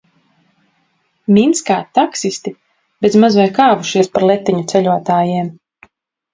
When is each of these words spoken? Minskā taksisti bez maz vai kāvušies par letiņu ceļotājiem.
Minskā 1.37 1.77
taksisti 1.99 2.55
bez 3.07 3.19
maz 3.27 3.39
vai 3.43 3.47
kāvušies 3.61 4.13
par 4.17 4.29
letiņu 4.33 4.67
ceļotājiem. 4.75 5.57